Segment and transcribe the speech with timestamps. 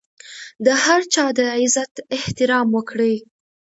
[0.65, 3.15] د هر چا د عزت احترام وکړئ.